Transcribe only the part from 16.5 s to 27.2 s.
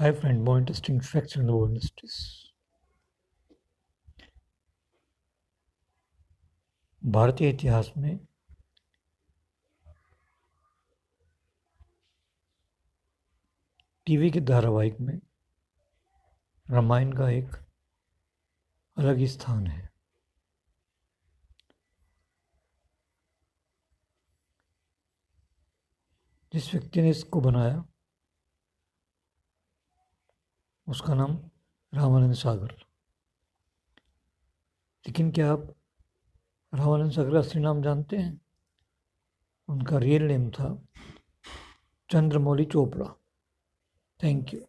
रामायण का एक अलग ही स्थान है जिस व्यक्ति ने